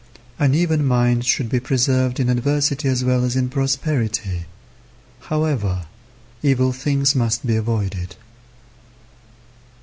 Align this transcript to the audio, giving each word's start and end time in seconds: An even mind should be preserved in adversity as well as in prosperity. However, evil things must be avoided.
An 0.39 0.55
even 0.55 0.83
mind 0.83 1.27
should 1.27 1.47
be 1.47 1.59
preserved 1.59 2.19
in 2.19 2.27
adversity 2.27 2.87
as 2.87 3.03
well 3.03 3.23
as 3.23 3.35
in 3.35 3.49
prosperity. 3.49 4.45
However, 5.19 5.85
evil 6.41 6.73
things 6.73 7.13
must 7.13 7.45
be 7.45 7.55
avoided. 7.55 8.15